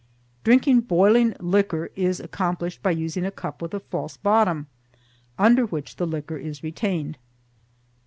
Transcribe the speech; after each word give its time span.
Drinking 0.43 0.79
boiling 0.81 1.35
liquor 1.39 1.91
is 1.95 2.19
accomplished 2.19 2.81
by 2.81 2.89
using 2.89 3.23
a 3.23 3.29
cup 3.29 3.61
with 3.61 3.71
a 3.75 3.79
false 3.79 4.17
bottom, 4.17 4.65
under 5.37 5.67
which 5.67 5.97
the 5.97 6.07
liquor 6.07 6.37
is 6.37 6.63
retained. 6.63 7.19